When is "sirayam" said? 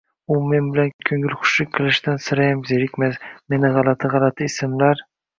2.27-2.63